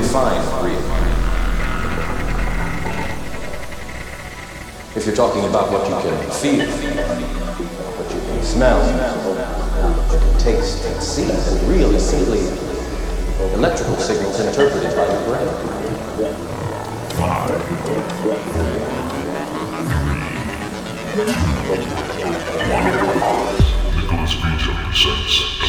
[0.00, 0.78] define real?
[4.94, 6.66] If you're talking about what you can feel,
[7.96, 8.80] what you can smell,
[9.26, 12.46] what you can taste and see, then real is simply
[13.54, 15.48] electrical signals interpreted by your brain.
[17.18, 17.50] Five,
[18.22, 18.38] three,
[23.96, 25.67] Nicholas Vito presents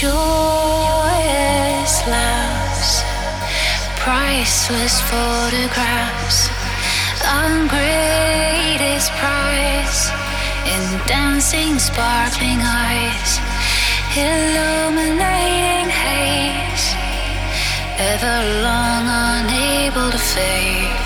[0.00, 3.02] joyous laughs,
[3.98, 6.48] priceless photographs,
[7.26, 7.66] our
[9.18, 10.02] prize
[10.72, 13.40] in dancing, sparkling eyes,
[14.14, 16.86] illuminating haze,
[17.98, 19.04] ever long
[19.34, 20.97] unable to fade.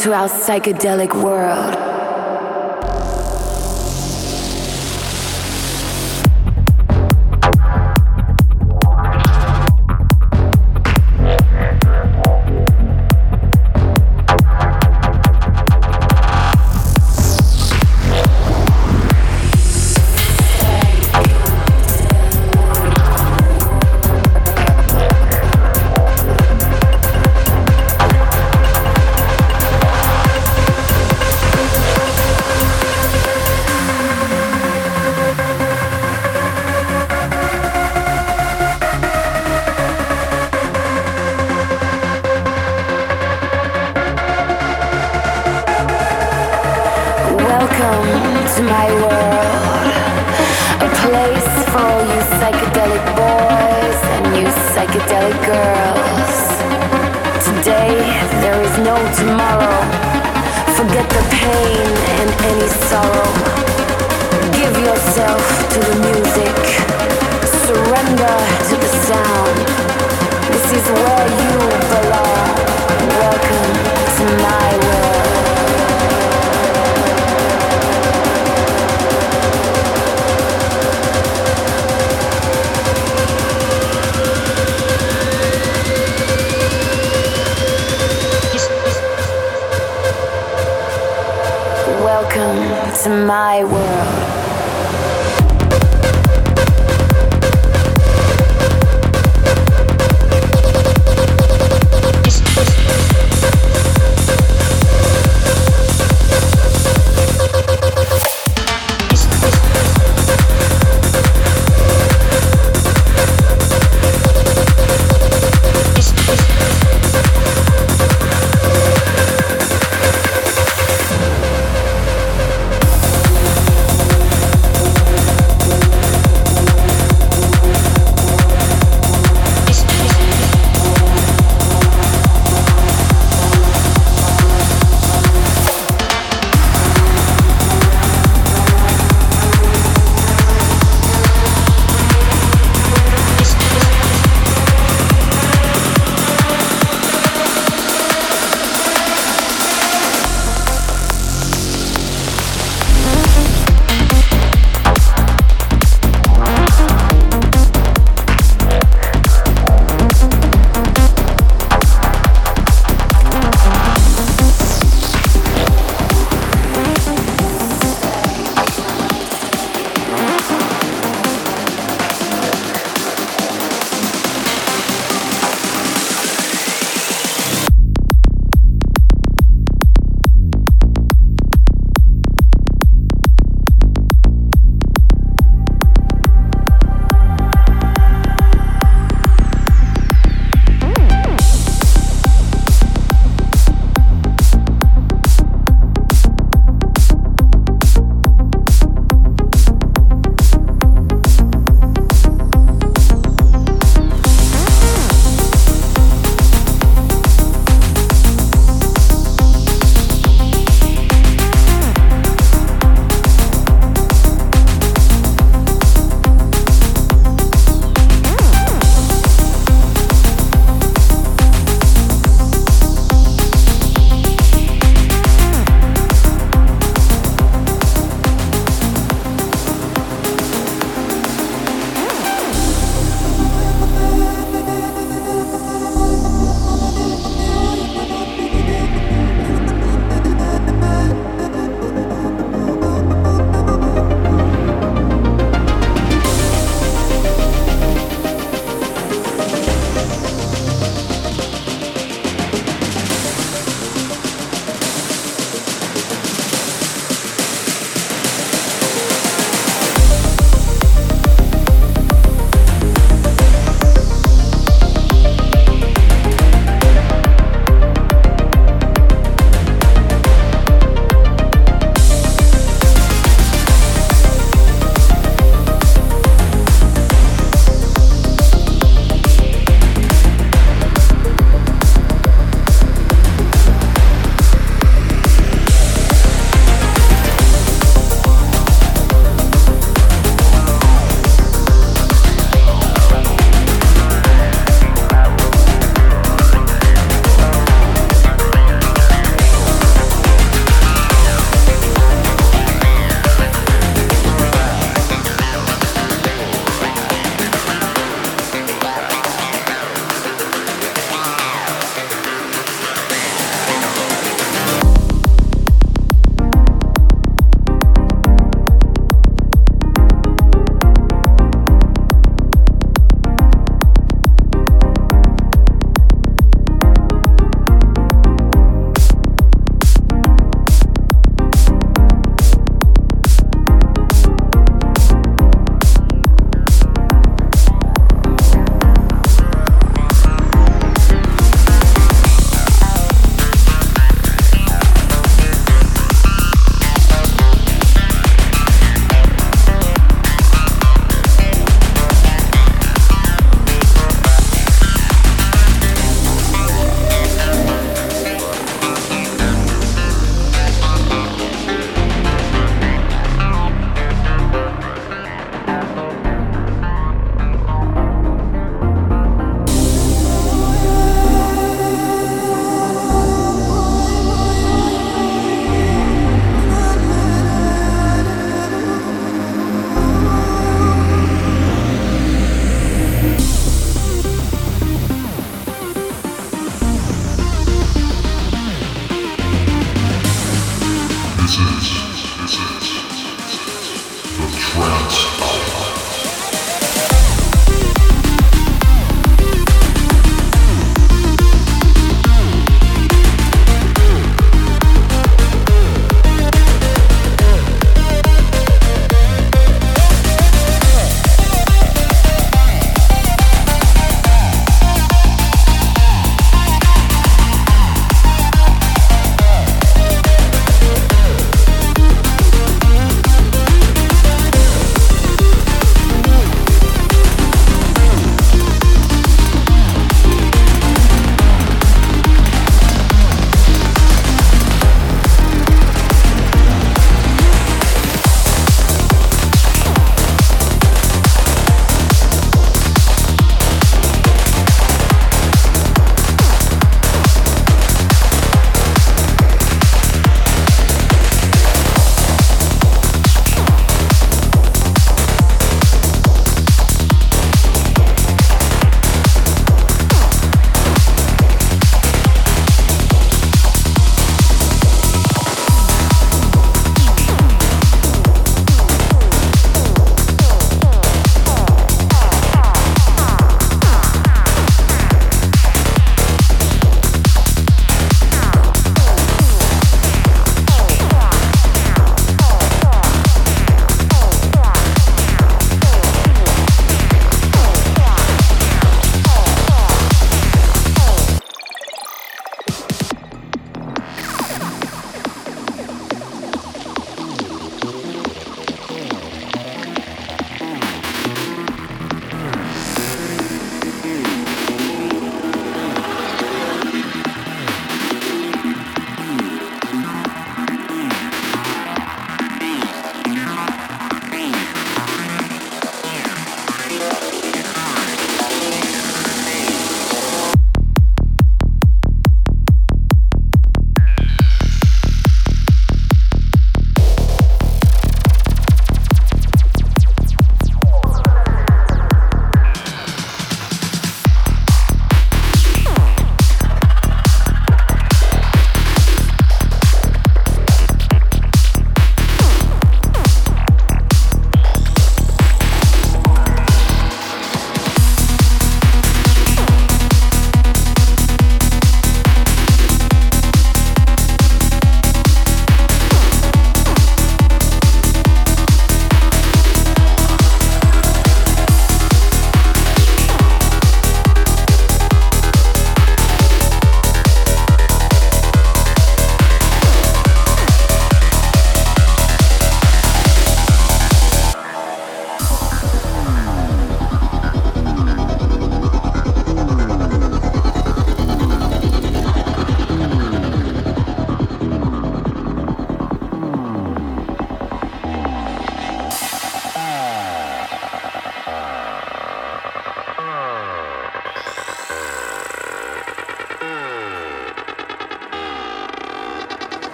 [0.00, 1.89] To our psychedelic world.